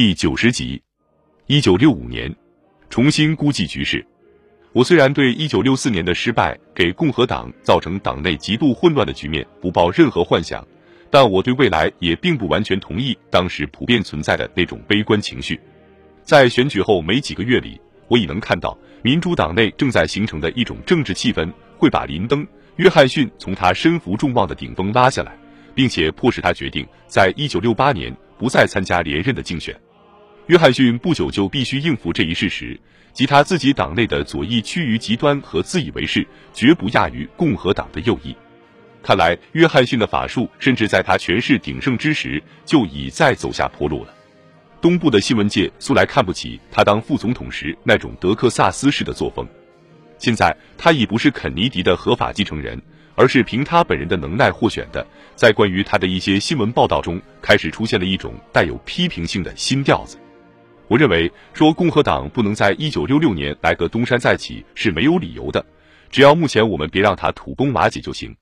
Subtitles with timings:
[0.00, 0.80] 第九十集，
[1.48, 2.32] 一九六五年，
[2.88, 4.06] 重新估计局势。
[4.72, 10.64] 我虽然对一九六四年的失败给共和党造成党内极度混乱的局面不抱任何幻想，
[11.10, 15.58] 但我对未来也并不完全同意当时普遍存在的那种悲观情绪。
[16.22, 22.46] 在选举后没几个月里，我已能看到民主党内正在形成的一种政治气氛，会把林登·
[22.76, 25.36] 约翰逊从他身负众望的顶峰拉下来，
[25.74, 29.76] 并且迫使他决定在一九六八年不再参加连任的竞选。
[30.48, 32.80] 约翰逊不久就必须应付这一事实，
[33.12, 38.34] 即他自己党内的左翼趋于极端和自以为是，绝不亚于共和党的右翼。
[39.02, 44.14] 看来，约翰逊的法术甚至在他权势鼎盛之时就已在走下坡路了。
[44.80, 49.46] 东部的新闻界素来看不起他当副总统时那种德克萨斯式的作风，
[50.16, 52.80] 现在他已不是肯尼迪的合法继承人，
[53.14, 55.06] 而是凭他本人的能耐获选的。
[55.36, 60.16] 在关于他的一些新闻报道中，开始出现了一种带有批评性的新调子。
[60.88, 65.64] 我认为说共和党不能在一九六六年来个东山再起是没有理由的，
[66.10, 68.34] 只要目前我们别让他土崩瓦解就行。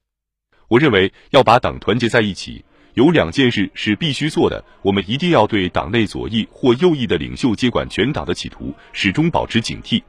[0.68, 10.00] 我认为要把党团结在一起，有两件事是必须做的：我们一定要对党内左翼或右翼的领袖接管全党的企图始终保持警惕；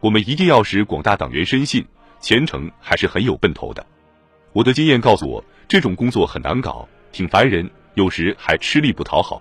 [0.00, 1.84] 我们一定要使广大党员深信
[2.20, 3.86] 前程还是很有奔头的。
[4.52, 9.40] 我的经验告诉我，这种工作很难搞，挺烦人，有时还吃力不讨好。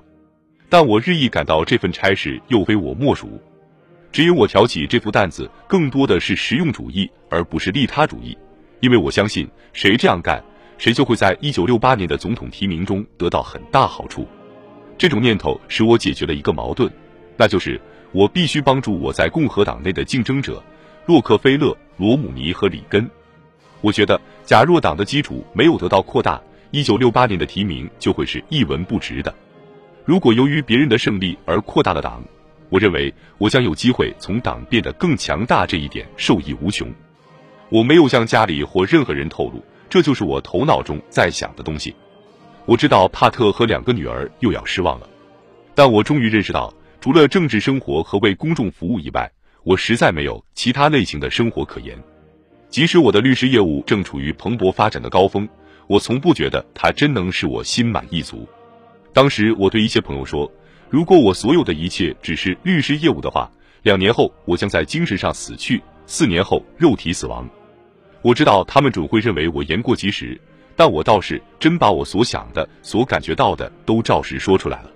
[0.74, 3.40] 但我日益感到这份差事又非我莫属，
[4.12, 8.36] 只有我挑起这副担子，更多的是实用主义，而不是利他主义。
[8.80, 10.44] 因为我相信，谁这样干，
[10.80, 14.28] 谁就会在一九六八年的总统提名中得到很大好处。
[14.98, 16.92] 这种念头使我解决了一个矛盾，
[17.38, 17.80] 那就是
[18.12, 20.60] 我必须帮助我在共和党内的竞争者
[21.06, 23.08] 洛克菲勒、罗姆尼和里根。
[23.82, 29.32] 我觉得，假若党的基础没有得到扩大，一九六八年的提名就会是一文不值的。
[30.06, 32.22] 如果由于别人的胜利而扩大了党，
[32.70, 36.92] 我认为我将有机会从党变得更强大这一点受益无穷。
[37.70, 41.96] 我没有向家里或任何人透露，这就是我头脑中在想的东西。
[42.66, 45.08] 我知道帕特和两个女儿又要失望了，
[45.74, 49.32] 但我终于认识到，除了政治生活和为公众服务以外，
[49.64, 51.98] 我实在没有其他类型的生活可言。
[52.70, 55.48] 即使我的律师业务正处于蓬勃发展的高峰，
[55.88, 58.46] 我从不觉得它真能使我心满意足。
[59.14, 60.52] 当时我对一些朋友说
[60.90, 63.50] ：“如果我所有的一切只是律师业务的话，
[63.84, 67.48] 两年后我将在精神上死去，四年后肉体死亡。”
[68.24, 70.40] 我知道他们准会认为我言过其实，
[70.76, 74.90] 但我倒是真把我所想的、所感觉到的都照实说出来了。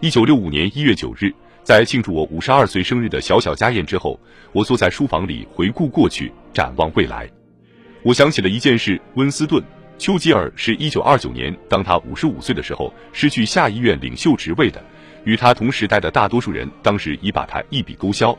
[0.00, 1.30] 一九六五年一月九日，
[1.62, 4.18] 在庆祝我五十二岁生日的小小家宴之后，
[4.52, 7.28] 我坐在书房里回顾过去，展望未来。
[8.02, 9.62] 我想起了一件事：温斯顿。
[10.02, 14.82] 丘吉尔是一九二九年，当他五十五岁的时候，失去下议院领袖职位的。
[15.22, 18.36] 与他同时代的大多数人，当时已把他一笔勾销，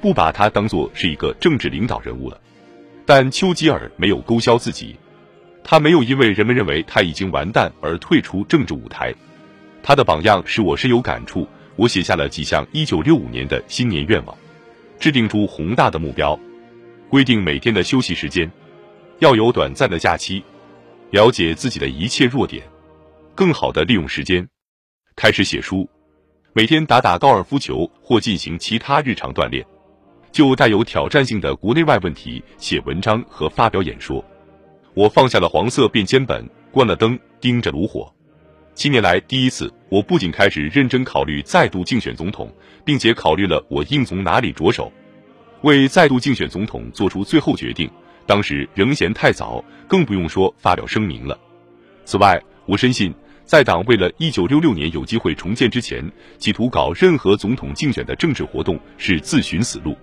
[0.00, 2.40] 不把他当作是一个政治领导人物了。
[3.06, 4.96] 但丘吉尔没有勾销自己，
[5.62, 9.14] 他没有因为人们认为他已经完蛋而退出政治舞台。
[9.84, 11.46] 他的榜样使我深有感触。
[11.76, 14.36] 我写下了几项一九六五年的新年愿望，
[14.98, 16.36] 制定出宏大的目标，
[17.08, 18.50] 规定每天的休息时间，
[19.20, 20.42] 要有短暂的假期。
[21.14, 22.60] 了解自己的一切弱点，
[23.36, 24.44] 更好的利用时间，
[25.14, 25.88] 开始写书，
[26.52, 29.64] 每天打打高尔夫球或进行其他日常锻炼，
[30.32, 34.24] 就带有挑战性的国内外问题写文章和发表演说。
[34.92, 38.12] 我放下了黄色便签本，关了灯，盯着炉火。
[38.74, 42.52] 七年来第一次，我不仅开始认真考虑再度竞选总统，
[42.84, 44.90] 并且考虑了我应从哪里着手，
[45.62, 47.88] 为再度竞选总统做出最后决定。
[48.26, 51.38] 当时仍嫌太早，更不用说发表声明了。
[52.04, 53.14] 此外，我深信，
[53.44, 56.04] 在党为了一九六六年有机会重建之前，
[56.38, 59.96] 企图搞任何总统竞选的政治活动是自寻死路。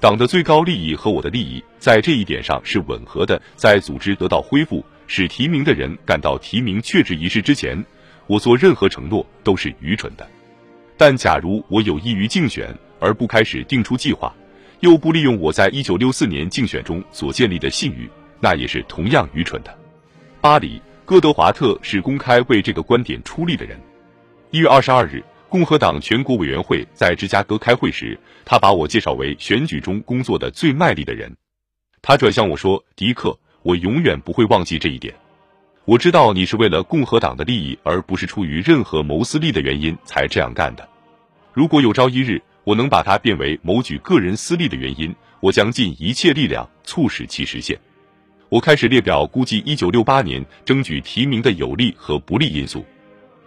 [0.00, 3.40] 党的最高利益和我的利益在这一点上是吻合的。
[3.56, 7.84] 在组织得到恢复，使提名的人感到提名确执一事之前，
[8.28, 10.24] 我做任何承诺都是愚蠢的。
[10.96, 14.32] 但假如我有意于竞选而不开始定出计划，
[14.80, 18.08] 又不利用我在一九六四年竞选中所建立的信誉，
[18.40, 19.76] 那也是同样愚蠢的。
[20.40, 23.78] 巴黎·戈德华特是公开为这个观点出力的人。
[24.50, 31.34] 一月二十二日，共和党全国委员会在芝加哥开会时，他把我介绍为选举中工作的最卖力的人。
[32.00, 35.12] 他转向我说：“迪克，我永远不会忘记这一点。
[35.84, 40.88] 我知道你是为了共和党的利益，而不是出于任何谋私利的原因才这样干的。
[41.52, 47.78] 如果有朝一日，我能把它变为谋取个人私利的原因，我将尽一切力量促使其实现。
[48.50, 52.84] 我开始列表估计一九六八年争取提名的有利和不利因素。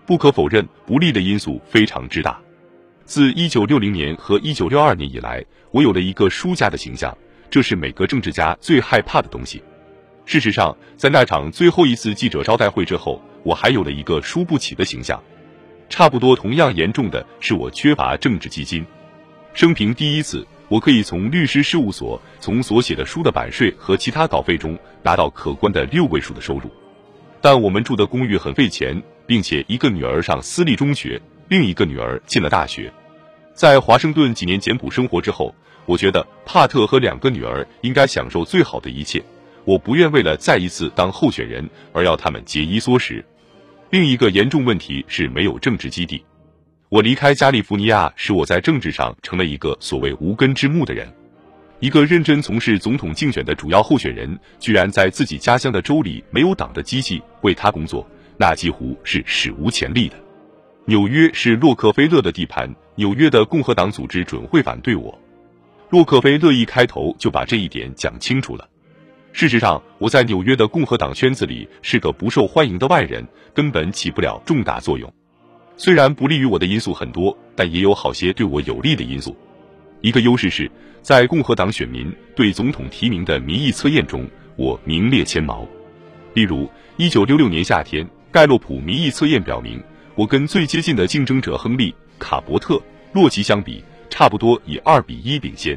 [0.08, 2.40] 不可否认，不利的因素非常之大。
[3.06, 7.16] 自一九六零年和一九六二年以来，我有了一个输家的形象，
[7.48, 9.62] 这是每个政治家最害怕的东西。
[10.26, 15.22] 事实上，在那场最后一次记者招待会之后，我还有了一个输不起的形象。
[15.90, 18.84] 差不多同样严重的是，我缺乏政治基金。
[19.54, 26.72] 生平第一次，我可以从律师事务所、从所写的书的版税和其他稿费中拿到可观的六位数的收入。
[27.42, 32.92] 但我们住的公寓很费钱，并且一个女儿上私立中学，另一个女儿进了大学。
[33.54, 35.54] 在华盛顿几年简朴生活之后，
[35.86, 39.22] 我觉得帕特和两个女儿应该享受最好的一切。
[39.66, 43.24] 我不愿为了再一次当候选人而要他们节衣缩食。
[43.90, 46.24] 另一个严重问题是没有政治基地。
[46.92, 51.10] 我离开加利福尼亚，使我在政治上成了一个所谓无根之木的人。
[51.80, 58.06] 一个认真从事总统竞选的主要候选人，居然在自己家乡的州里没有党的机器为他工作，
[58.36, 60.18] 那几乎是史无前例的。
[60.84, 65.18] 纽约是洛克菲勒的地盘，纽约的共和党组织准会反对我。
[65.92, 68.68] 洛克菲勒一开头就把这一点讲清楚了。
[69.32, 75.10] 事实上，我在纽约的共和党圈子里是个不受欢迎的外人，根本起不了重大作用。
[75.84, 79.36] 虽然不利于我的因素很多，但也有好些对我有利的因素。
[80.02, 80.70] 一个优势是。
[81.02, 85.68] 在共和党选民对总统提名的民意测验中，我名列前茅。
[86.36, 89.82] 例如，一九六六年夏天，盖洛普民意测验表明，
[90.14, 92.76] 我跟最接近的竞争者亨利·卡伯特·
[93.14, 95.76] 洛奇相比，差不多以二比一领先。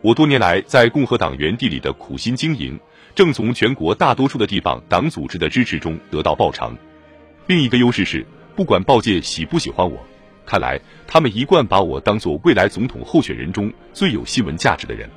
[0.00, 2.78] 我多年来在共和党原地里的苦心经营，
[3.16, 6.78] 正从全国大多数的地方党组织的支持中得到报偿。
[7.48, 8.24] 另一个优势是，
[8.56, 9.98] 不管报界喜不喜欢我。
[10.46, 15.08] 看来他们一贯把我当做未来总统候选人中最有新闻价值的人。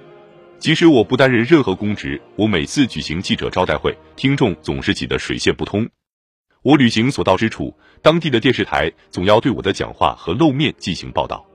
[0.58, 5.88] 即使我不担任任何公职，我每次举行记者招待会，听众总是挤得水泄不通。
[6.64, 11.46] 我旅行所到之处，当地的电视台总要对我的讲话和露面进行报道。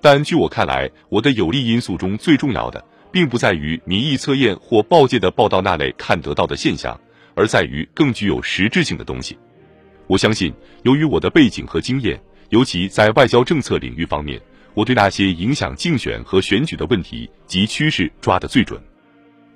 [0.00, 7.00] 但据我看来，我的有利因素中最重要的，并不在于民意测验或报界的报道那类看得到的现象，
[7.34, 9.36] 而在于更具有实质性的东西。
[10.06, 12.20] 我相信，由于我的背景和经验。
[12.50, 14.40] 尤其在外交政策领域方面，
[14.72, 18.80] 我对那些影响竞选和选举的问题及趋势抓得最准。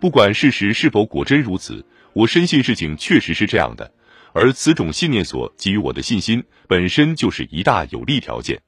[0.01, 3.93] 不管事实是否果真如此，我深信事情确实是这样的，
[4.33, 8.61] 而此种信念所给予我的信心本身就是一大有利条件。